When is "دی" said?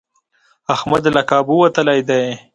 2.09-2.23